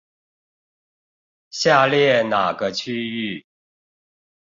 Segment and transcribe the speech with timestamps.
[1.51, 3.45] 下列哪個區域